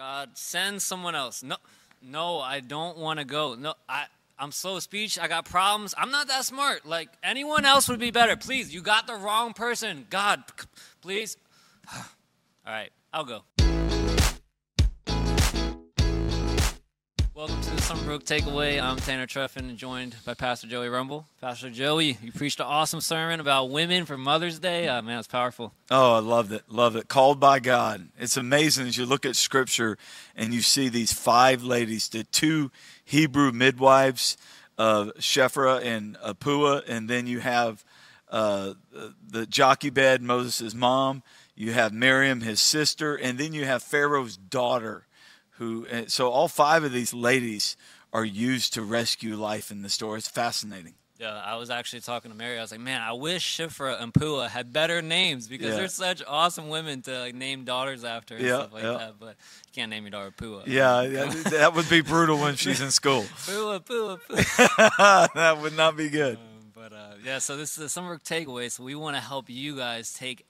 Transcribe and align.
God, 0.00 0.30
send 0.32 0.80
someone 0.80 1.14
else. 1.14 1.42
No, 1.42 1.56
no, 2.00 2.38
I 2.38 2.60
don't 2.60 2.96
want 2.96 3.18
to 3.18 3.26
go. 3.26 3.54
No, 3.54 3.74
I, 3.86 4.06
I'm 4.38 4.50
slow 4.50 4.78
speech. 4.78 5.18
I 5.18 5.28
got 5.28 5.44
problems. 5.44 5.94
I'm 5.94 6.10
not 6.10 6.26
that 6.28 6.46
smart. 6.46 6.86
Like 6.86 7.10
anyone 7.22 7.66
else 7.66 7.86
would 7.86 8.00
be 8.00 8.10
better. 8.10 8.34
Please, 8.34 8.72
you 8.72 8.80
got 8.80 9.06
the 9.06 9.14
wrong 9.14 9.52
person. 9.52 10.06
God, 10.08 10.42
please. 11.02 11.36
All 11.94 12.02
right, 12.66 12.88
I'll 13.12 13.26
go. 13.26 13.42
The 17.90 17.96
Summerbrook 17.96 18.22
Takeaway. 18.22 18.80
I'm 18.80 18.98
Tanner 18.98 19.26
Treffin, 19.26 19.74
joined 19.74 20.14
by 20.24 20.34
Pastor 20.34 20.68
Joey 20.68 20.88
Rumble. 20.88 21.26
Pastor 21.40 21.70
Joey, 21.70 22.18
you 22.22 22.30
preached 22.30 22.60
an 22.60 22.66
awesome 22.66 23.00
sermon 23.00 23.40
about 23.40 23.70
women 23.70 24.06
for 24.06 24.16
Mother's 24.16 24.60
Day. 24.60 24.86
Uh, 24.86 25.02
man, 25.02 25.18
it's 25.18 25.26
powerful. 25.26 25.74
Oh, 25.90 26.14
I 26.14 26.20
loved 26.20 26.52
it. 26.52 26.62
Loved 26.68 26.94
it. 26.94 27.08
Called 27.08 27.40
by 27.40 27.58
God. 27.58 28.10
It's 28.16 28.36
amazing 28.36 28.86
as 28.86 28.96
you 28.96 29.06
look 29.06 29.26
at 29.26 29.34
Scripture 29.34 29.98
and 30.36 30.54
you 30.54 30.60
see 30.62 30.88
these 30.88 31.12
five 31.12 31.64
ladies, 31.64 32.08
the 32.08 32.22
two 32.22 32.70
Hebrew 33.04 33.50
midwives, 33.50 34.36
uh, 34.78 35.06
Shiphrah 35.18 35.84
and 35.84 36.16
Puah, 36.38 36.82
and 36.86 37.10
then 37.10 37.26
you 37.26 37.40
have 37.40 37.84
uh, 38.30 38.74
Jochebed 39.48 40.22
Moses' 40.22 40.74
mom. 40.74 41.24
You 41.56 41.72
have 41.72 41.92
Miriam, 41.92 42.42
his 42.42 42.60
sister, 42.60 43.16
and 43.16 43.36
then 43.36 43.52
you 43.52 43.64
have 43.64 43.82
Pharaoh's 43.82 44.36
daughter 44.36 45.08
who 45.60 45.86
so 46.06 46.30
all 46.30 46.48
five 46.48 46.84
of 46.84 46.90
these 46.90 47.12
ladies 47.12 47.76
are 48.14 48.24
used 48.24 48.72
to 48.74 48.82
rescue 48.82 49.36
life 49.36 49.70
in 49.70 49.82
the 49.82 49.90
store. 49.90 50.16
It's 50.16 50.26
fascinating. 50.26 50.94
Yeah, 51.18 51.34
I 51.34 51.56
was 51.56 51.68
actually 51.68 52.00
talking 52.00 52.30
to 52.30 52.36
Mary. 52.36 52.56
I 52.56 52.62
was 52.62 52.70
like, 52.70 52.80
man, 52.80 53.02
I 53.02 53.12
wish 53.12 53.58
Shiphrah 53.58 54.00
and 54.00 54.12
Puah 54.12 54.48
had 54.48 54.72
better 54.72 55.02
names 55.02 55.48
because 55.48 55.68
yeah. 55.68 55.76
they're 55.76 55.88
such 55.88 56.22
awesome 56.26 56.70
women 56.70 57.02
to 57.02 57.20
like, 57.20 57.34
name 57.34 57.64
daughters 57.64 58.04
after 58.04 58.36
and 58.36 58.44
yeah, 58.44 58.56
stuff 58.56 58.72
like 58.72 58.84
yeah. 58.84 58.92
that. 58.92 59.14
But 59.20 59.36
you 59.66 59.72
can't 59.74 59.90
name 59.90 60.04
your 60.04 60.12
daughter 60.12 60.30
Puah. 60.30 60.62
Yeah, 60.66 61.02
yeah 61.02 61.26
that 61.26 61.74
would 61.74 61.90
be 61.90 62.00
brutal 62.00 62.38
when 62.38 62.56
she's 62.56 62.80
in 62.80 62.90
school. 62.90 63.26
Puah, 63.46 63.80
Puah, 63.80 64.16
Puah. 64.16 65.28
that 65.34 65.58
would 65.60 65.76
not 65.76 65.94
be 65.94 66.08
good. 66.08 66.36
Um, 66.36 66.72
but 66.74 66.94
uh, 66.94 67.12
yeah, 67.22 67.36
so 67.36 67.58
this 67.58 67.76
is 67.76 67.84
a 67.84 67.88
summer 67.90 68.16
takeaway. 68.16 68.70
So 68.70 68.82
we 68.82 68.94
want 68.94 69.14
to 69.16 69.20
help 69.20 69.50
you 69.50 69.76
guys 69.76 70.14
take 70.14 70.46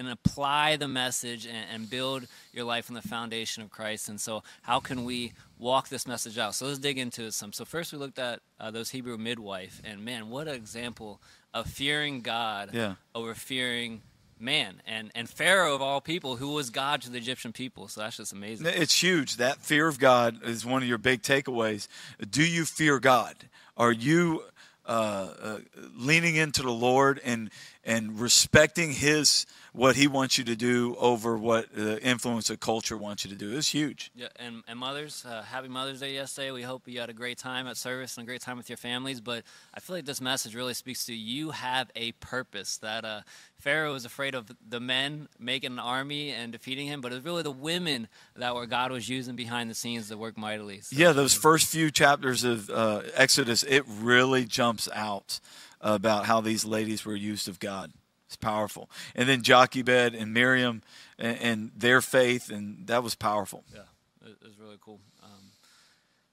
and 0.00 0.08
apply 0.08 0.76
the 0.76 0.88
message 0.88 1.46
and, 1.46 1.66
and, 1.72 1.90
build 1.90 2.26
your 2.54 2.64
life 2.64 2.88
on 2.88 2.94
the 2.94 3.02
foundation 3.02 3.62
of 3.62 3.68
Christ. 3.70 4.08
And 4.08 4.18
so, 4.18 4.42
how 4.62 4.80
can 4.80 5.04
we 5.04 5.34
walk 5.58 5.90
this 5.90 6.08
message 6.08 6.38
out? 6.38 6.54
So, 6.54 6.66
let's 6.66 6.78
dig 6.78 6.98
into 6.98 7.24
it 7.24 7.34
some. 7.34 7.52
So, 7.52 7.66
first, 7.66 7.92
we 7.92 7.98
looked 7.98 8.18
at 8.18 8.40
uh, 8.58 8.70
those 8.70 8.90
Hebrew 8.90 9.18
midwife, 9.18 9.82
and 9.84 10.02
man, 10.02 10.30
what 10.30 10.48
an 10.48 10.54
example 10.54 11.20
of 11.52 11.66
fearing 11.66 12.22
God 12.22 12.70
yeah. 12.72 12.94
over 13.14 13.34
fearing 13.34 14.00
man 14.38 14.80
and 14.86 15.10
and 15.14 15.28
Pharaoh 15.28 15.74
of 15.74 15.82
all 15.82 16.00
people, 16.00 16.36
who 16.36 16.52
was 16.52 16.70
God 16.70 17.02
to 17.02 17.10
the 17.10 17.18
Egyptian 17.18 17.52
people. 17.52 17.88
So 17.88 18.00
that's 18.00 18.16
just 18.16 18.32
amazing. 18.32 18.66
It's 18.66 19.02
huge. 19.02 19.36
That 19.36 19.58
fear 19.58 19.86
of 19.86 19.98
God 19.98 20.42
is 20.44 20.64
one 20.64 20.82
of 20.82 20.88
your 20.88 20.98
big 20.98 21.20
takeaways. 21.20 21.88
Do 22.28 22.42
you 22.42 22.64
fear 22.64 22.98
God? 22.98 23.34
Are 23.76 23.92
you 23.92 24.44
uh, 24.86 25.28
uh, 25.42 25.58
leaning 25.96 26.36
into 26.36 26.62
the 26.62 26.72
Lord 26.72 27.20
and 27.24 27.50
and 27.84 28.20
respecting 28.20 28.92
His 28.92 29.46
what 29.72 29.96
he 29.96 30.06
wants 30.06 30.36
you 30.36 30.44
to 30.44 30.56
do 30.56 30.96
over 30.98 31.36
what 31.36 31.72
the 31.74 32.02
influence 32.02 32.50
of 32.50 32.58
culture 32.60 32.96
wants 32.96 33.24
you 33.24 33.30
to 33.30 33.36
do 33.36 33.52
is 33.52 33.68
huge. 33.68 34.10
Yeah, 34.14 34.28
and, 34.36 34.62
and 34.66 34.78
mothers, 34.78 35.24
uh, 35.28 35.42
happy 35.42 35.68
Mother's 35.68 36.00
Day 36.00 36.14
yesterday. 36.14 36.50
We 36.50 36.62
hope 36.62 36.88
you 36.88 36.98
had 36.98 37.10
a 37.10 37.14
great 37.14 37.38
time 37.38 37.66
at 37.66 37.76
service 37.76 38.16
and 38.16 38.24
a 38.24 38.26
great 38.26 38.40
time 38.40 38.56
with 38.56 38.68
your 38.68 38.76
families. 38.76 39.20
But 39.20 39.44
I 39.72 39.80
feel 39.80 39.96
like 39.96 40.06
this 40.06 40.20
message 40.20 40.54
really 40.54 40.74
speaks 40.74 41.04
to 41.06 41.14
you 41.14 41.50
have 41.50 41.90
a 41.94 42.12
purpose. 42.12 42.78
That 42.78 43.04
uh, 43.04 43.20
Pharaoh 43.58 43.92
was 43.92 44.04
afraid 44.04 44.34
of 44.34 44.50
the 44.68 44.80
men 44.80 45.28
making 45.38 45.72
an 45.72 45.78
army 45.78 46.30
and 46.30 46.50
defeating 46.50 46.86
him, 46.86 47.00
but 47.00 47.12
it 47.12 47.16
was 47.16 47.24
really 47.24 47.42
the 47.42 47.50
women 47.50 48.08
that 48.36 48.54
were 48.54 48.66
God 48.66 48.90
was 48.90 49.08
using 49.08 49.36
behind 49.36 49.70
the 49.70 49.74
scenes 49.74 50.08
to 50.08 50.16
work 50.16 50.36
mightily. 50.36 50.80
So, 50.80 50.96
yeah, 50.96 51.12
those 51.12 51.34
first 51.34 51.68
few 51.68 51.90
chapters 51.90 52.42
of 52.42 52.70
uh, 52.70 53.02
Exodus, 53.14 53.62
it 53.62 53.84
really 53.86 54.44
jumps 54.44 54.88
out 54.92 55.38
about 55.80 56.26
how 56.26 56.40
these 56.40 56.64
ladies 56.64 57.04
were 57.04 57.16
used 57.16 57.48
of 57.48 57.58
God. 57.58 57.92
It's 58.26 58.36
powerful. 58.36 58.88
And 59.16 59.28
then 59.28 59.42
Jochebed 59.42 60.14
and 60.14 60.32
Miriam 60.32 60.82
and, 61.18 61.38
and, 61.38 61.70
their 61.76 62.00
faith, 62.00 62.48
and 62.48 62.86
that 62.86 63.02
was 63.02 63.16
powerful. 63.16 63.64
Yeah, 63.74 63.80
it 64.24 64.36
was 64.40 64.56
really 64.56 64.78
cool. 64.80 65.00
Um, 65.20 65.50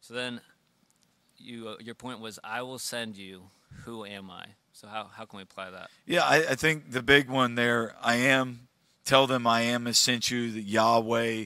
so 0.02 0.13
then, 0.13 0.41
you 1.40 1.69
uh, 1.69 1.75
your 1.80 1.96
point 1.96 2.19
was, 2.19 2.38
I 2.44 2.62
will 2.62 2.78
send 2.78 3.18
you. 3.18 3.50
Who 3.85 4.06
am 4.06 4.30
I? 4.30 4.46
So 4.74 4.88
how 4.88 5.09
how 5.12 5.25
can 5.25 5.38
we 5.38 5.44
apply 5.44 5.72
that? 5.72 5.90
Yeah, 6.06 6.24
I, 6.24 6.38
I 6.52 6.56
think 6.56 6.91
the 6.91 7.02
big 7.02 7.29
one 7.29 7.56
there. 7.56 7.96
I 8.00 8.18
am. 8.18 8.68
Tell 9.03 9.25
them 9.25 9.47
I 9.47 9.62
am 9.62 9.88
has 9.88 9.97
sent 9.97 10.29
you. 10.29 10.52
The 10.52 10.62
Yahweh. 10.62 11.46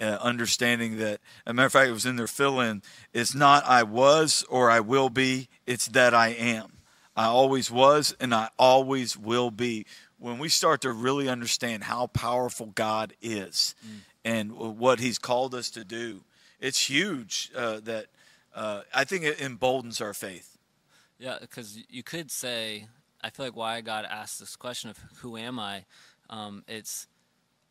Uh, 0.00 0.16
understanding 0.22 0.96
that, 0.96 1.20
a 1.44 1.52
matter 1.52 1.66
of 1.66 1.72
fact, 1.72 1.86
it 1.86 1.92
was 1.92 2.06
in 2.06 2.16
their 2.16 2.26
fill 2.26 2.58
in. 2.58 2.80
It's 3.12 3.34
not 3.34 3.66
I 3.66 3.82
was 3.82 4.46
or 4.48 4.70
I 4.70 4.80
will 4.80 5.10
be, 5.10 5.50
it's 5.66 5.88
that 5.88 6.14
I 6.14 6.28
am. 6.28 6.79
I 7.16 7.26
always 7.26 7.70
was 7.70 8.14
and 8.20 8.34
I 8.34 8.50
always 8.58 9.16
will 9.16 9.50
be. 9.50 9.86
When 10.18 10.38
we 10.38 10.48
start 10.48 10.82
to 10.82 10.92
really 10.92 11.28
understand 11.28 11.84
how 11.84 12.06
powerful 12.08 12.66
God 12.66 13.14
is 13.22 13.74
mm. 13.86 14.00
and 14.24 14.52
what 14.52 15.00
He's 15.00 15.18
called 15.18 15.54
us 15.54 15.70
to 15.70 15.84
do, 15.84 16.24
it's 16.60 16.90
huge 16.90 17.50
uh, 17.56 17.80
that 17.84 18.06
uh, 18.54 18.82
I 18.94 19.04
think 19.04 19.24
it 19.24 19.40
emboldens 19.40 20.00
our 20.00 20.12
faith. 20.12 20.58
Yeah, 21.18 21.38
because 21.40 21.78
you 21.88 22.02
could 22.02 22.30
say, 22.30 22.86
I 23.22 23.30
feel 23.30 23.46
like 23.46 23.56
why 23.56 23.80
God 23.80 24.06
asked 24.10 24.40
this 24.40 24.56
question 24.56 24.90
of 24.90 24.98
who 25.16 25.36
am 25.36 25.58
I? 25.58 25.84
Um, 26.28 26.64
it's 26.68 27.06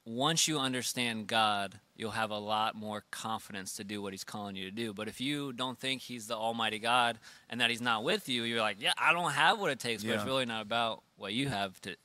once 0.06 0.48
you 0.48 0.58
understand 0.60 1.28
God, 1.28 1.80
you'll 1.96 2.12
have 2.12 2.32
a 2.32 2.38
lot 2.38 2.76
more 2.76 3.04
confidence 3.12 3.76
to 3.76 3.84
do 3.84 4.02
what 4.02 4.14
He's 4.14 4.24
calling 4.24 4.56
you 4.56 4.66
to 4.66 4.72
do. 4.72 4.94
But 4.94 5.08
if 5.08 5.22
you 5.22 5.54
don't 5.54 5.78
think 5.78 6.02
He's 6.02 6.28
the 6.28 6.36
Almighty 6.36 6.80
God 6.80 7.20
and 7.50 7.62
that 7.62 7.70
He's 7.70 7.82
not 7.82 8.04
with 8.04 8.28
you, 8.30 8.44
you're 8.44 8.62
like, 8.62 8.78
yeah, 8.80 8.94
I 8.98 9.14
don't 9.14 9.32
have 9.32 9.60
what 9.60 9.72
it 9.72 9.80
takes. 9.80 10.04
But 10.04 10.16
it's 10.16 10.26
really 10.26 10.46
not 10.46 10.62
about 10.62 11.04
what 11.18 11.34
you 11.34 11.50
have 11.50 11.80
to. 11.82 11.96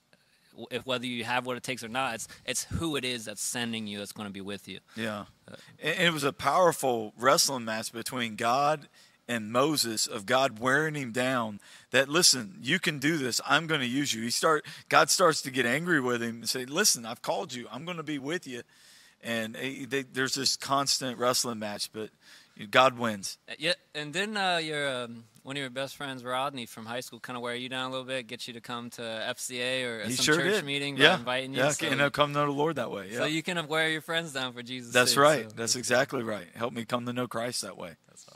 If 0.71 0.87
whether 0.87 1.06
you 1.06 1.25
have 1.25 1.47
what 1.47 1.56
it 1.56 1.65
takes 1.65 1.82
or 1.82 1.88
not, 1.88 2.15
it's 2.15 2.28
it's 2.47 2.65
who 2.65 2.94
it 2.94 3.05
is 3.05 3.25
that's 3.25 3.43
sending 3.43 3.88
you 3.88 3.99
that's 3.99 4.12
going 4.12 4.28
to 4.28 4.32
be 4.32 4.41
with 4.41 4.69
you. 4.69 4.78
Yeah, 4.94 5.25
uh, 5.50 5.56
and 5.82 5.99
it 5.99 6.12
was 6.12 6.22
a 6.22 6.32
powerful 6.32 7.12
wrestling 7.19 7.65
match 7.65 7.93
between 7.93 8.37
God 8.37 8.88
and 9.29 9.51
Moses 9.51 10.07
of 10.07 10.27
God 10.27 10.59
wearing 10.59 10.95
him 10.95 11.12
down 11.12 11.61
that 11.91 12.09
listen 12.09 12.59
you 12.61 12.79
can 12.79 12.99
do 12.99 13.17
this. 13.17 13.41
I'm 13.47 13.67
going 13.67 13.81
to 13.81 13.87
use 13.87 14.12
you. 14.12 14.23
He 14.23 14.31
start 14.31 14.65
God 14.89 15.11
starts 15.11 15.43
to 15.43 15.51
get 15.51 15.67
angry 15.67 16.01
with 16.01 16.23
him 16.23 16.37
and 16.37 16.49
say 16.49 16.65
listen 16.65 17.07
I've 17.07 17.23
called 17.23 17.53
you. 17.53 17.67
I'm 17.73 17.85
going 17.85 17.97
to 17.97 18.03
be 18.03 18.19
with 18.19 18.47
you. 18.47 18.62
And 19.23 19.55
they, 19.55 20.03
there's 20.03 20.35
this 20.35 20.57
constant 20.57 21.19
wrestling 21.19 21.59
match 21.59 21.91
but 21.93 22.11
God 22.71 22.99
wins. 22.99 23.39
Uh, 23.49 23.55
yeah 23.59 23.73
and 23.95 24.12
then 24.12 24.37
uh, 24.37 24.59
your 24.59 25.05
um, 25.05 25.25
one 25.43 25.56
of 25.56 25.61
your 25.61 25.71
best 25.71 25.97
friends 25.97 26.23
Rodney 26.23 26.67
from 26.67 26.85
high 26.85 27.01
school 27.01 27.21
kind 27.21 27.37
of 27.37 27.43
wear 27.43 27.55
you 27.55 27.71
down 27.71 27.89
a 27.89 27.91
little 27.91 28.06
bit 28.06 28.27
get 28.27 28.47
you 28.47 28.55
to 28.55 28.61
come 28.61 28.91
to 28.91 29.03
FCA 29.03 29.87
or 29.87 30.05
he 30.05 30.12
some 30.12 30.25
sure 30.25 30.37
church 30.37 30.53
did. 30.53 30.65
meeting 30.65 30.99
yeah. 30.99 31.17
inviting 31.17 31.55
you 31.55 31.61
yeah 31.61 31.71
so, 31.71 31.87
and 31.87 32.12
come 32.12 32.35
to 32.35 32.41
know 32.41 32.47
the 32.47 32.53
Lord 32.53 32.77
that 32.77 32.91
way 32.91 33.09
yeah. 33.11 33.19
so 33.19 33.25
you 33.25 33.43
can 33.43 33.67
wear 33.69 33.89
your 33.89 34.03
friends 34.03 34.35
down 34.35 34.53
for 34.53 34.62
Jesus 34.62 34.93
that's 34.93 35.15
too, 35.15 35.21
right. 35.21 35.49
so. 35.49 35.56
that's 35.56 35.77
exactly 35.77 36.23
right. 36.23 36.47
Help 36.55 36.75
me 36.75 36.85
come 36.85 37.06
to 37.06 37.12
know 37.15 37.27
Christ 37.27 37.62
that 37.62 37.79
way. 37.79 37.95
That's 38.09 38.27
awesome 38.29 38.34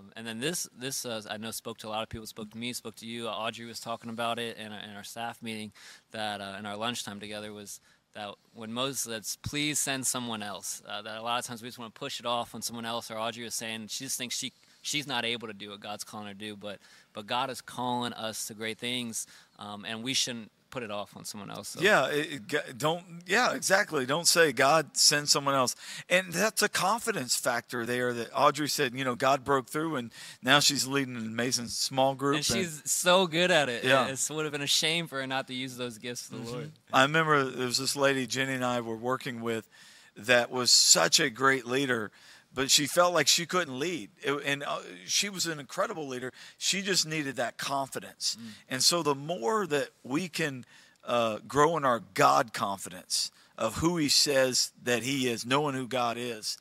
um, 0.00 0.12
and 0.16 0.26
then 0.26 0.40
this, 0.40 0.68
this 0.76 1.04
uh, 1.04 1.22
I 1.30 1.36
know 1.36 1.50
spoke 1.50 1.78
to 1.78 1.88
a 1.88 1.90
lot 1.90 2.02
of 2.02 2.08
people. 2.08 2.26
Spoke 2.26 2.50
to 2.50 2.58
me, 2.58 2.72
spoke 2.72 2.96
to 2.96 3.06
you. 3.06 3.28
Audrey 3.28 3.66
was 3.66 3.80
talking 3.80 4.10
about 4.10 4.38
it 4.38 4.56
in, 4.56 4.66
in 4.66 4.96
our 4.96 5.04
staff 5.04 5.42
meeting 5.42 5.72
that 6.12 6.40
uh, 6.40 6.56
in 6.58 6.66
our 6.66 6.76
lunchtime 6.76 7.20
together 7.20 7.52
was 7.52 7.80
that 8.14 8.34
when 8.54 8.72
Moses 8.72 9.00
says, 9.00 9.38
"Please 9.42 9.78
send 9.78 10.06
someone 10.06 10.42
else," 10.42 10.82
uh, 10.88 11.02
that 11.02 11.18
a 11.18 11.22
lot 11.22 11.38
of 11.38 11.44
times 11.44 11.62
we 11.62 11.68
just 11.68 11.78
want 11.78 11.94
to 11.94 11.98
push 11.98 12.20
it 12.20 12.26
off 12.26 12.54
on 12.54 12.62
someone 12.62 12.84
else. 12.84 13.10
Or 13.10 13.18
Audrey 13.18 13.44
was 13.44 13.54
saying 13.54 13.88
she 13.88 14.04
just 14.04 14.18
thinks 14.18 14.36
she 14.36 14.52
she's 14.82 15.06
not 15.06 15.24
able 15.24 15.48
to 15.48 15.54
do 15.54 15.70
what 15.70 15.80
God's 15.80 16.04
calling 16.04 16.26
her 16.26 16.32
to 16.32 16.38
do, 16.38 16.56
but 16.56 16.78
but 17.12 17.26
God 17.26 17.50
is 17.50 17.60
calling 17.60 18.12
us 18.12 18.46
to 18.46 18.54
great 18.54 18.78
things, 18.78 19.26
um, 19.58 19.84
and 19.84 20.02
we 20.02 20.14
shouldn't 20.14 20.50
put 20.70 20.82
it 20.82 20.90
off 20.90 21.16
on 21.16 21.24
someone 21.24 21.50
else. 21.50 21.68
So. 21.68 21.80
Yeah, 21.80 22.06
it, 22.08 22.78
don't. 22.78 23.04
Yeah, 23.26 23.54
exactly. 23.54 24.06
Don't 24.06 24.26
say 24.26 24.52
God 24.52 24.96
send 24.96 25.28
someone 25.28 25.54
else, 25.54 25.76
and 26.08 26.32
that's 26.32 26.62
a 26.62 26.68
confidence 26.68 27.36
factor 27.36 27.84
there. 27.84 28.12
That 28.12 28.30
Audrey 28.34 28.68
said, 28.68 28.94
you 28.94 29.04
know, 29.04 29.14
God 29.14 29.44
broke 29.44 29.68
through, 29.68 29.96
and 29.96 30.10
now 30.42 30.60
she's 30.60 30.86
leading 30.86 31.16
an 31.16 31.26
amazing 31.26 31.66
small 31.66 32.14
group, 32.14 32.36
and 32.36 32.44
she's 32.44 32.80
and, 32.80 32.88
so 32.88 33.26
good 33.26 33.50
at 33.50 33.68
it. 33.68 33.84
Yeah, 33.84 34.08
it 34.08 34.30
would 34.30 34.44
have 34.44 34.52
been 34.52 34.62
a 34.62 34.66
shame 34.66 35.06
for 35.06 35.20
her 35.20 35.26
not 35.26 35.46
to 35.48 35.54
use 35.54 35.76
those 35.76 35.98
gifts 35.98 36.26
for 36.26 36.36
the 36.36 36.42
mm-hmm. 36.42 36.52
Lord. 36.52 36.72
I 36.92 37.02
remember 37.02 37.44
there 37.44 37.66
was 37.66 37.78
this 37.78 37.96
lady 37.96 38.26
Jenny 38.26 38.54
and 38.54 38.64
I 38.64 38.80
were 38.80 38.96
working 38.96 39.40
with 39.40 39.68
that 40.16 40.50
was 40.50 40.70
such 40.70 41.20
a 41.20 41.30
great 41.30 41.66
leader 41.66 42.10
but 42.52 42.70
she 42.70 42.86
felt 42.86 43.14
like 43.14 43.28
she 43.28 43.46
couldn't 43.46 43.78
lead. 43.78 44.10
And 44.44 44.62
uh, 44.62 44.80
she 45.06 45.28
was 45.28 45.46
an 45.46 45.60
incredible 45.60 46.06
leader. 46.06 46.32
She 46.58 46.82
just 46.82 47.06
needed 47.06 47.36
that 47.36 47.58
confidence. 47.58 48.36
Mm. 48.40 48.46
And 48.68 48.82
so 48.82 49.02
the 49.02 49.14
more 49.14 49.66
that 49.66 49.90
we 50.02 50.28
can 50.28 50.64
uh, 51.04 51.38
grow 51.46 51.76
in 51.76 51.84
our 51.84 52.00
God 52.14 52.52
confidence 52.52 53.30
of 53.56 53.76
who 53.76 53.96
He 53.96 54.08
says 54.08 54.72
that 54.82 55.02
He 55.02 55.28
is, 55.28 55.46
knowing 55.46 55.74
who 55.74 55.86
God 55.86 56.16
is, 56.18 56.58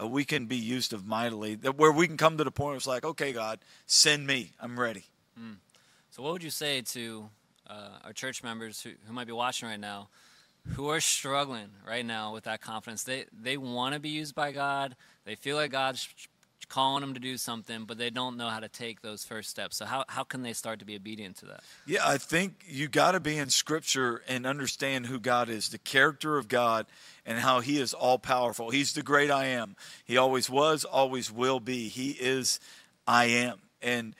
uh, 0.00 0.06
we 0.06 0.24
can 0.24 0.46
be 0.46 0.56
used 0.56 0.92
of 0.92 1.06
mightily. 1.06 1.54
That 1.56 1.76
where 1.76 1.92
we 1.92 2.06
can 2.06 2.16
come 2.16 2.38
to 2.38 2.44
the 2.44 2.50
point 2.50 2.68
where 2.68 2.76
it's 2.76 2.86
like, 2.86 3.04
okay, 3.04 3.32
God, 3.32 3.58
send 3.86 4.26
me. 4.26 4.52
I'm 4.60 4.78
ready. 4.78 5.04
Mm. 5.38 5.56
So, 6.10 6.22
what 6.22 6.32
would 6.32 6.42
you 6.42 6.50
say 6.50 6.82
to 6.82 7.28
uh, 7.68 7.98
our 8.04 8.12
church 8.12 8.42
members 8.42 8.82
who, 8.82 8.90
who 9.06 9.12
might 9.12 9.26
be 9.26 9.32
watching 9.32 9.68
right 9.68 9.80
now? 9.80 10.08
Who 10.68 10.88
are 10.88 11.00
struggling 11.00 11.70
right 11.86 12.04
now 12.04 12.32
with 12.32 12.44
that 12.44 12.60
confidence. 12.60 13.02
They 13.02 13.26
they 13.32 13.56
want 13.56 13.94
to 13.94 14.00
be 14.00 14.10
used 14.10 14.34
by 14.34 14.52
God. 14.52 14.96
They 15.24 15.34
feel 15.34 15.56
like 15.56 15.72
God's 15.72 16.08
calling 16.68 17.02
them 17.02 17.12
to 17.12 17.20
do 17.20 17.36
something, 17.36 17.84
but 17.84 17.98
they 17.98 18.08
don't 18.08 18.36
know 18.36 18.48
how 18.48 18.60
to 18.60 18.68
take 18.68 19.02
those 19.02 19.24
first 19.24 19.50
steps. 19.50 19.76
So 19.76 19.84
how 19.84 20.04
how 20.08 20.24
can 20.24 20.42
they 20.42 20.52
start 20.52 20.78
to 20.78 20.84
be 20.84 20.96
obedient 20.96 21.36
to 21.38 21.46
that? 21.46 21.60
Yeah, 21.86 22.00
I 22.04 22.18
think 22.18 22.64
you 22.66 22.88
got 22.88 23.12
to 23.12 23.20
be 23.20 23.36
in 23.36 23.50
Scripture 23.50 24.22
and 24.28 24.46
understand 24.46 25.06
who 25.06 25.18
God 25.20 25.48
is, 25.48 25.68
the 25.68 25.78
character 25.78 26.38
of 26.38 26.48
God, 26.48 26.86
and 27.26 27.38
how 27.38 27.60
He 27.60 27.78
is 27.78 27.92
all 27.92 28.18
powerful. 28.18 28.70
He's 28.70 28.92
the 28.92 29.02
great 29.02 29.30
I 29.30 29.46
am. 29.46 29.76
He 30.04 30.16
always 30.16 30.48
was, 30.48 30.84
always 30.84 31.30
will 31.30 31.60
be. 31.60 31.88
He 31.88 32.12
is 32.12 32.60
I 33.06 33.26
am. 33.26 33.58
And 33.82 34.14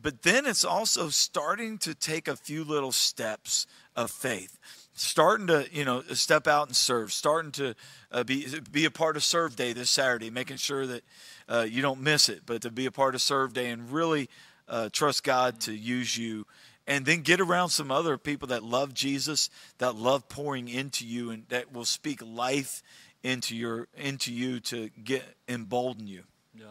but 0.00 0.22
then 0.22 0.44
it's 0.46 0.64
also 0.64 1.08
starting 1.08 1.78
to 1.78 1.94
take 1.94 2.28
a 2.28 2.36
few 2.36 2.64
little 2.64 2.92
steps 2.92 3.66
of 3.96 4.10
faith 4.10 4.58
starting 4.96 5.46
to 5.46 5.68
you 5.70 5.84
know 5.84 6.02
step 6.14 6.46
out 6.46 6.66
and 6.66 6.74
serve 6.74 7.12
starting 7.12 7.52
to 7.52 7.74
uh, 8.10 8.24
be 8.24 8.46
be 8.72 8.86
a 8.86 8.90
part 8.90 9.16
of 9.16 9.22
serve 9.22 9.54
day 9.54 9.72
this 9.72 9.90
saturday 9.90 10.30
making 10.30 10.56
sure 10.56 10.86
that 10.86 11.04
uh, 11.48 11.66
you 11.68 11.82
don't 11.82 12.00
miss 12.00 12.28
it 12.28 12.42
but 12.46 12.62
to 12.62 12.70
be 12.70 12.86
a 12.86 12.90
part 12.90 13.14
of 13.14 13.20
serve 13.20 13.52
day 13.52 13.68
and 13.70 13.92
really 13.92 14.28
uh, 14.68 14.88
trust 14.92 15.22
god 15.22 15.60
to 15.60 15.72
use 15.72 16.16
you. 16.16 16.46
And 16.88 17.04
then 17.04 17.22
get 17.22 17.40
around 17.40 17.70
some 17.70 17.90
other 17.90 18.16
people 18.16 18.48
that 18.48 18.62
love 18.62 18.94
jesus 18.94 19.50
that 19.78 19.94
love 19.94 20.28
pouring 20.28 20.68
into 20.68 21.06
you 21.06 21.30
and 21.30 21.44
that 21.48 21.72
will 21.72 21.84
speak 21.84 22.20
life 22.24 22.82
into 23.22 23.54
your 23.54 23.88
into 23.96 24.32
you 24.32 24.60
to 24.60 24.88
get 25.04 25.24
embolden 25.48 26.06
you. 26.06 26.22
Yeah. 26.54 26.66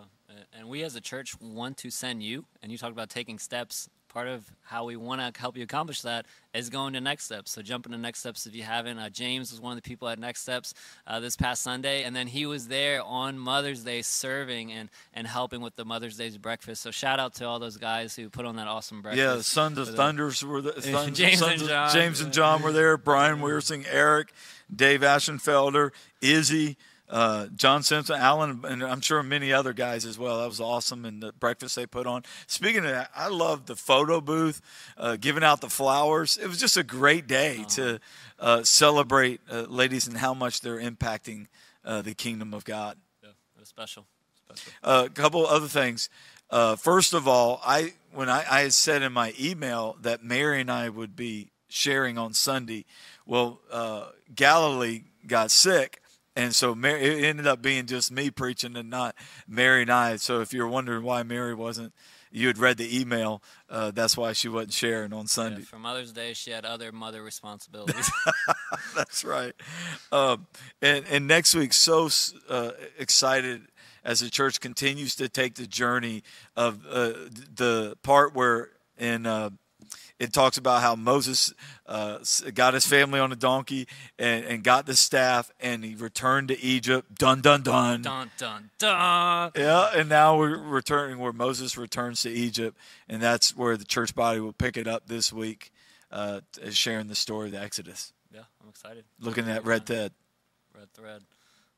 And 0.58 0.68
we 0.68 0.84
as 0.84 0.96
a 0.96 1.02
church 1.02 1.40
want 1.40 1.78
to 1.78 1.92
send 1.92 2.24
you 2.24 2.46
and 2.64 2.72
you 2.72 2.78
talked 2.78 2.94
about 2.94 3.10
taking 3.10 3.40
steps 3.40 3.90
part 4.16 4.28
of 4.30 4.50
how 4.64 4.86
we 4.86 4.96
want 4.96 5.20
to 5.20 5.42
help 5.42 5.58
you 5.58 5.64
accomplish 5.64 6.02
that 6.04 6.26
is 6.54 6.70
going 6.70 6.94
to 6.94 7.02
next 7.02 7.26
steps. 7.26 7.52
So 7.52 7.62
jump 7.62 7.86
into 7.86 7.98
next 7.98 8.20
steps 8.20 8.48
if 8.48 8.56
you 8.56 8.64
haven't. 8.64 8.98
Uh, 8.98 9.10
james 9.10 9.52
was 9.52 9.60
one 9.60 9.74
of 9.74 9.84
the 9.84 9.88
people 9.88 10.08
at 10.08 10.18
next 10.18 10.42
steps 10.42 10.74
uh, 11.06 11.20
this 11.20 11.36
past 11.36 11.62
sunday 11.62 12.04
and 12.04 12.16
then 12.16 12.26
he 12.26 12.46
was 12.46 12.70
there 12.70 13.04
on 13.04 13.38
mother's 13.38 13.84
day 13.84 14.02
serving 14.02 14.72
and, 14.72 14.90
and 15.14 15.28
helping 15.28 15.60
with 15.60 15.76
the 15.76 15.84
mother's 15.84 16.16
day's 16.16 16.38
breakfast. 16.38 16.82
So 16.82 16.92
shout 16.92 17.20
out 17.20 17.34
to 17.36 17.46
all 17.46 17.60
those 17.60 17.76
guys 17.76 18.16
who 18.16 18.30
put 18.30 18.46
on 18.46 18.56
that 18.56 18.68
awesome 18.68 19.02
breakfast 19.02 19.22
yeah 19.22 19.36
the 19.36 19.44
sons 19.44 19.78
of 19.78 19.94
thunders 19.94 20.42
were 20.46 20.62
the 20.62 20.82
sons, 20.82 21.18
james, 21.18 21.40
sons 21.40 21.60
and 21.60 21.70
john, 21.70 21.92
james 21.92 22.22
and 22.22 22.32
john 22.32 22.62
were 22.62 22.72
there. 22.72 22.96
Brian 22.96 23.40
Weersing, 23.40 23.86
eric 23.92 24.32
dave 24.74 25.02
ashenfelder 25.02 25.92
izzy 26.22 26.78
uh, 27.10 27.48
John 27.56 27.84
Simpson, 27.84 28.16
Alan, 28.16 28.62
and 28.64 28.84
I'm 28.84 29.02
sure 29.02 29.22
many 29.22 29.54
other 29.54 29.74
guys 29.74 30.06
as 30.06 30.18
well. 30.18 30.40
That 30.40 30.48
was 30.48 30.60
awesome, 30.60 31.06
and 31.06 31.22
the 31.22 31.34
breakfast 31.34 31.76
they 31.76 31.86
put 31.86 32.08
on. 32.08 32.24
Speaking 32.48 32.84
of 32.84 32.92
that, 32.92 33.12
I 33.16 33.28
love 33.28 33.68
the 33.68 33.76
photo 33.76 34.22
booth, 34.22 34.62
uh, 34.98 35.16
giving 35.20 35.44
out 35.44 35.62
the 35.62 35.70
flowers. 35.70 36.38
It 36.38 36.48
was 36.48 36.60
just 36.60 36.78
a 36.78 36.84
great 36.84 37.28
day 37.28 37.60
oh. 37.62 37.70
to 37.70 38.00
uh, 38.40 38.64
celebrate 38.64 39.40
uh, 39.52 39.62
ladies 39.62 40.08
and 40.08 40.18
how 40.18 40.34
much 40.34 40.62
they're 40.62 40.80
impacting 40.80 41.46
uh, 41.84 42.02
the 42.02 42.16
kingdom 42.16 42.54
of 42.54 42.66
God. 42.66 42.98
Yeah, 43.22 43.30
it 43.30 43.60
was 43.60 43.70
special. 43.70 44.06
special. 44.48 44.74
Uh, 44.84 45.04
a 45.06 45.10
couple 45.10 45.46
other 45.46 45.68
things. 45.68 46.10
first 46.78 47.14
of 47.14 47.28
all, 47.28 47.62
I 47.64 47.94
when 48.14 48.30
I, 48.30 48.46
I 48.50 48.62
had 48.62 48.74
said 48.74 49.04
in 49.04 49.14
my 49.14 49.34
email 49.40 49.98
that 50.02 50.24
Mary 50.24 50.62
and 50.62 50.72
I 50.72 50.90
would 50.90 51.16
be 51.16 51.52
sharing 51.68 52.18
on 52.18 52.34
Sunday. 52.34 52.86
Well, 53.28 53.60
Galilee 54.34 55.04
got 55.28 55.52
sick 55.52 56.02
and 56.36 56.54
so 56.54 56.76
Mary, 56.76 57.02
it 57.02 57.24
ended 57.24 57.48
up 57.48 57.62
being 57.62 57.86
just 57.86 58.12
me 58.12 58.30
preaching 58.30 58.76
and 58.76 58.90
not 58.90 59.16
Mary 59.48 59.84
and 59.84 59.92
I. 59.92 60.18
So 60.18 60.42
if 60.42 60.54
you're 60.54 60.68
wondering 60.68 61.04
why 61.04 61.24
Mary 61.24 61.54
wasn't, 61.54 61.94
you 62.32 62.48
had 62.48 62.58
read 62.58 62.78
the 62.78 63.00
email. 63.00 63.42
Uh, 63.70 63.92
that's 63.92 64.18
why 64.18 64.34
she 64.34 64.50
wasn't 64.50 64.74
sharing 64.74 65.14
on 65.14 65.28
Sunday. 65.28 65.60
Yeah, 65.60 65.66
for 65.66 65.80
Mother's 65.80 66.12
Day, 66.12 66.34
she 66.34 66.52
had 66.52 66.66
other 66.66 66.92
mother 66.92 67.24
responsibilities. 67.24 68.12
that's 68.96 69.24
right. 69.24 69.54
Um, 70.12 70.48
and, 70.82 71.06
and 71.10 71.28
next 71.28 71.56
week, 71.56 71.72
so 71.72 72.10
uh, 72.50 72.72
excited 73.00 73.62
as 74.04 74.20
the 74.20 74.30
church 74.30 74.60
continues 74.60 75.16
to 75.16 75.30
take 75.30 75.56
the 75.56 75.66
journey 75.66 76.24
of 76.56 76.86
uh, 76.90 77.14
the 77.56 77.98
part 78.04 78.36
where 78.36 78.70
in 78.98 79.26
uh, 79.26 79.50
it 80.20 80.32
talks 80.32 80.58
about 80.58 80.82
how 80.82 80.96
Moses 80.96 81.54
uh, 81.86 82.20
got 82.54 82.74
his 82.74 82.86
family 82.86 83.20
on 83.20 83.32
a 83.32 83.36
donkey 83.36 83.88
and, 84.18 84.46
and 84.46 84.64
got 84.64 84.86
the 84.86 84.96
staff, 84.96 85.52
and 85.60 85.84
he 85.84 85.96
returned 85.96 86.48
to 86.50 86.60
Egypt. 86.62 87.16
Dun 87.16 87.42
dun 87.42 87.64
dun. 87.64 88.02
Dun 88.02 88.32
dun 88.38 88.70
dun. 88.80 89.52
Yeah, 89.56 89.92
and 89.94 90.08
now 90.08 90.38
we're 90.38 90.58
returning 90.58 91.20
where 91.20 91.34
Moses 91.34 91.78
returns 91.78 92.22
to 92.22 92.30
Egypt, 92.30 92.78
and 93.10 93.22
that's 93.22 93.56
where 93.56 93.78
the 93.78 93.86
church 93.86 94.16
body 94.16 94.40
will 94.40 94.54
pick 94.54 94.78
it 94.78 94.88
up 94.88 95.08
this 95.08 95.34
week, 95.34 95.72
uh, 96.12 96.42
sharing 96.72 97.08
the 97.08 97.16
story 97.16 97.48
of 97.48 97.52
the 97.52 97.62
Exodus. 97.62 98.14
Yeah, 98.34 98.42
I'm 98.62 98.70
excited. 98.70 99.04
Looking 99.20 99.50
at 99.50 99.66
red 99.66 99.86
thread. 99.86 100.12
Red 100.74 100.94
thread. 100.94 101.22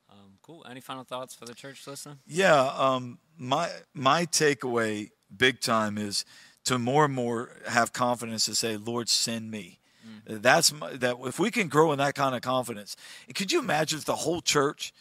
Um, 0.10 0.38
cool. 0.42 0.66
Any 0.70 0.80
final 0.80 1.04
thoughts 1.04 1.34
for 1.36 1.46
the 1.46 1.54
church 1.54 1.86
listening? 1.88 2.20
Yeah, 2.28 2.72
um, 2.78 3.20
my 3.38 3.70
my 3.94 4.26
takeaway, 4.26 5.10
big 5.36 5.60
time, 5.60 5.98
is 5.98 6.24
to 6.68 6.78
more 6.78 7.06
and 7.06 7.14
more 7.14 7.50
have 7.66 7.94
confidence 7.94 8.46
to 8.46 8.54
say, 8.54 8.76
Lord, 8.76 9.08
send 9.08 9.50
me. 9.50 9.80
Mm. 10.28 10.42
That's 10.42 10.74
my, 10.74 10.92
that. 10.98 11.16
If 11.24 11.40
we 11.40 11.50
can 11.50 11.70
grow 11.70 11.94
in 11.94 12.00
that 12.00 12.14
kind 12.14 12.36
of 12.36 12.42
confidence, 12.42 12.98
could 13.34 13.54
you 13.54 13.60
imagine 13.60 14.00
if 14.00 14.06
the 14.06 14.16
whole 14.16 14.42
church, 14.42 14.94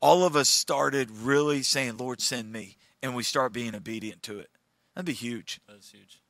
all 0.00 0.24
of 0.24 0.36
us 0.36 0.48
started 0.48 1.10
really 1.10 1.62
saying, 1.62 1.96
"Lord, 1.96 2.20
send 2.20 2.52
me," 2.52 2.76
and 3.02 3.16
we 3.16 3.24
start 3.24 3.52
being 3.52 3.74
obedient 3.74 4.22
to 4.24 4.38
it? 4.38 4.48
That'd 4.94 5.06
be 5.06 5.12
huge. 5.12 5.60
That's 5.68 5.90
huge. 5.90 6.22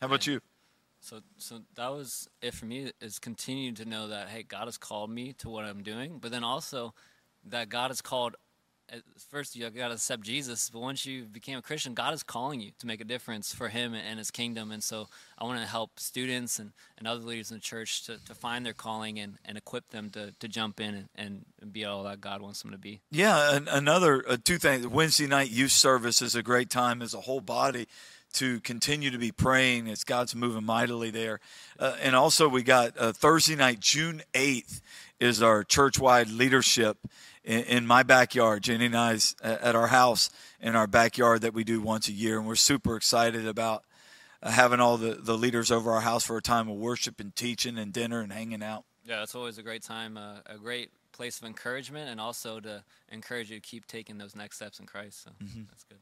How 0.00 0.08
about 0.08 0.26
you? 0.26 0.40
So, 1.00 1.20
so 1.38 1.60
that 1.76 1.92
was 1.92 2.28
it 2.42 2.52
for 2.52 2.66
me. 2.66 2.90
Is 3.00 3.20
continuing 3.20 3.76
to 3.76 3.84
know 3.84 4.08
that 4.08 4.28
hey, 4.28 4.42
God 4.42 4.64
has 4.64 4.76
called 4.76 5.10
me 5.10 5.34
to 5.34 5.48
what 5.48 5.64
I'm 5.64 5.84
doing, 5.84 6.18
but 6.20 6.32
then 6.32 6.42
also 6.42 6.94
that 7.44 7.68
God 7.68 7.90
has 7.90 8.00
called 8.00 8.34
first 9.30 9.56
you 9.56 9.68
got 9.70 9.88
to 9.88 9.94
accept 9.94 10.22
Jesus, 10.22 10.70
but 10.70 10.80
once 10.80 11.06
you 11.06 11.24
became 11.24 11.58
a 11.58 11.62
Christian, 11.62 11.94
God 11.94 12.14
is 12.14 12.22
calling 12.22 12.60
you 12.60 12.72
to 12.78 12.86
make 12.86 13.00
a 13.00 13.04
difference 13.04 13.54
for 13.54 13.68
Him 13.68 13.94
and 13.94 14.18
His 14.18 14.30
kingdom. 14.30 14.70
And 14.70 14.82
so 14.82 15.08
I 15.38 15.44
want 15.44 15.60
to 15.60 15.66
help 15.66 15.98
students 15.98 16.58
and, 16.58 16.72
and 16.98 17.06
other 17.06 17.20
leaders 17.20 17.50
in 17.50 17.56
the 17.56 17.62
church 17.62 18.04
to, 18.06 18.24
to 18.24 18.34
find 18.34 18.64
their 18.64 18.72
calling 18.72 19.18
and, 19.18 19.38
and 19.44 19.58
equip 19.58 19.90
them 19.90 20.10
to, 20.10 20.32
to 20.32 20.48
jump 20.48 20.80
in 20.80 21.08
and, 21.16 21.44
and 21.58 21.72
be 21.72 21.84
all 21.84 22.04
that 22.04 22.20
God 22.20 22.40
wants 22.40 22.62
them 22.62 22.70
to 22.72 22.78
be. 22.78 23.00
Yeah, 23.10 23.58
another 23.68 24.24
uh, 24.28 24.36
two 24.42 24.58
things. 24.58 24.86
Wednesday 24.86 25.26
night 25.26 25.50
youth 25.50 25.72
service 25.72 26.22
is 26.22 26.34
a 26.34 26.42
great 26.42 26.70
time 26.70 27.02
as 27.02 27.14
a 27.14 27.20
whole 27.22 27.40
body 27.40 27.86
to 28.34 28.60
continue 28.60 29.10
to 29.10 29.18
be 29.18 29.32
praying 29.32 29.88
as 29.88 30.04
God's 30.04 30.34
moving 30.34 30.64
mightily 30.64 31.10
there. 31.10 31.40
Uh, 31.78 31.96
and 32.00 32.14
also, 32.14 32.48
we 32.48 32.62
got 32.62 32.96
uh, 32.98 33.12
Thursday 33.12 33.56
night, 33.56 33.80
June 33.80 34.22
8th, 34.34 34.80
is 35.18 35.42
our 35.42 35.64
church 35.64 35.98
wide 35.98 36.28
leadership 36.28 36.98
in, 37.46 37.62
in 37.64 37.86
my 37.86 38.02
backyard, 38.02 38.62
Jenny 38.62 38.86
and 38.86 38.96
I's 38.96 39.34
at 39.42 39.74
our 39.74 39.86
house 39.86 40.30
in 40.60 40.76
our 40.76 40.86
backyard 40.86 41.42
that 41.42 41.54
we 41.54 41.64
do 41.64 41.80
once 41.80 42.08
a 42.08 42.12
year, 42.12 42.38
and 42.38 42.46
we're 42.46 42.56
super 42.56 42.96
excited 42.96 43.46
about 43.46 43.84
uh, 44.42 44.50
having 44.50 44.80
all 44.80 44.98
the, 44.98 45.14
the 45.14 45.38
leaders 45.38 45.70
over 45.70 45.92
our 45.92 46.00
house 46.00 46.24
for 46.24 46.36
a 46.36 46.42
time 46.42 46.68
of 46.68 46.76
worship 46.76 47.20
and 47.20 47.34
teaching 47.34 47.78
and 47.78 47.92
dinner 47.92 48.20
and 48.20 48.32
hanging 48.32 48.62
out. 48.62 48.84
Yeah, 49.04 49.22
it's 49.22 49.34
always 49.34 49.56
a 49.58 49.62
great 49.62 49.82
time, 49.82 50.18
uh, 50.18 50.38
a 50.46 50.58
great 50.58 50.90
place 51.12 51.40
of 51.40 51.46
encouragement, 51.46 52.10
and 52.10 52.20
also 52.20 52.60
to 52.60 52.82
encourage 53.10 53.50
you 53.50 53.56
to 53.56 53.66
keep 53.66 53.86
taking 53.86 54.18
those 54.18 54.34
next 54.34 54.56
steps 54.56 54.80
in 54.80 54.86
Christ. 54.86 55.22
So 55.24 55.30
mm-hmm. 55.42 55.62
that's 55.70 55.84
good 55.84 55.98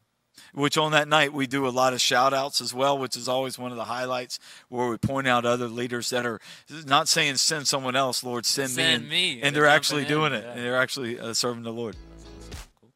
which 0.52 0.78
on 0.78 0.92
that 0.92 1.08
night 1.08 1.32
we 1.32 1.46
do 1.46 1.66
a 1.66 1.70
lot 1.70 1.92
of 1.92 2.00
shout 2.00 2.32
outs 2.32 2.60
as 2.60 2.72
well, 2.72 2.98
which 2.98 3.16
is 3.16 3.28
always 3.28 3.58
one 3.58 3.70
of 3.70 3.76
the 3.76 3.84
highlights 3.84 4.38
where 4.68 4.88
we 4.88 4.96
point 4.96 5.26
out 5.26 5.44
other 5.44 5.68
leaders 5.68 6.10
that 6.10 6.26
are 6.26 6.40
not 6.86 7.08
saying 7.08 7.36
send 7.36 7.66
someone 7.66 7.96
else, 7.96 8.22
Lord, 8.24 8.46
send, 8.46 8.70
send 8.70 9.08
me. 9.08 9.34
And, 9.34 9.38
me. 9.38 9.42
and 9.42 9.56
they're 9.56 9.66
actually 9.66 10.04
doing 10.04 10.32
in. 10.32 10.40
it. 10.40 10.44
Yeah. 10.44 10.52
And 10.52 10.60
they're 10.64 10.78
actually 10.78 11.18
uh, 11.18 11.34
serving 11.34 11.62
the 11.62 11.72
Lord. 11.72 11.96
Cool. 12.80 12.90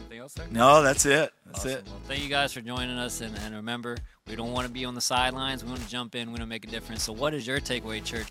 anything 0.00 0.18
else 0.18 0.34
there? 0.34 0.46
No, 0.50 0.82
that's 0.82 1.06
it. 1.06 1.32
That's 1.46 1.60
awesome. 1.60 1.70
it. 1.70 1.84
Well, 1.86 2.00
thank 2.06 2.22
you 2.22 2.28
guys 2.28 2.52
for 2.52 2.60
joining 2.60 2.98
us. 2.98 3.20
And, 3.20 3.36
and 3.38 3.54
remember, 3.54 3.96
we 4.26 4.36
don't 4.36 4.52
want 4.52 4.66
to 4.66 4.72
be 4.72 4.84
on 4.84 4.94
the 4.94 5.00
sidelines. 5.00 5.64
We 5.64 5.70
want 5.70 5.82
to 5.82 5.88
jump 5.88 6.14
in. 6.14 6.28
We 6.28 6.32
want 6.32 6.40
to 6.42 6.46
make 6.46 6.64
a 6.64 6.68
difference. 6.70 7.02
So, 7.02 7.12
what 7.12 7.34
is 7.34 7.46
your 7.46 7.60
takeaway, 7.60 8.04
church? 8.04 8.26